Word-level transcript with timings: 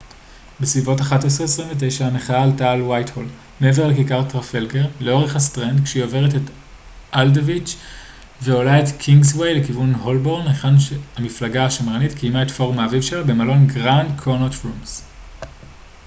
בסביבות 0.59 1.01
11:29 1.01 2.03
המחאה 2.03 2.43
עלתה 2.43 2.75
את 2.75 2.81
ווייטהול 2.81 3.25
מעבר 3.59 3.87
לכיכר 3.87 4.29
טרפלגר 4.29 4.85
לאורך 4.99 5.35
הסטרנד 5.35 5.83
כשהיא 5.85 6.03
עוברת 6.03 6.35
את 6.35 6.49
אלדוויץ' 7.15 7.75
ועולה 8.41 8.79
את 8.83 8.89
קינגסווי 8.97 9.53
לכיוון 9.59 9.93
הולבורן 9.95 10.47
היכן 10.47 10.79
שהמפלגה 10.79 11.65
השמרנית 11.65 12.13
קיימה 12.13 12.41
את 12.43 12.51
פורום 12.51 12.79
האביב 12.79 13.01
שלה 13.01 13.23
במלון 13.23 13.67
grand 13.69 14.21
connaught 14.23 14.55
rooms 14.65 14.89